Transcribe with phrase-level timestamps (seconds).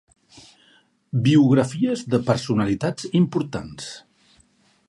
[1.27, 3.93] Biografies de personalitats importants.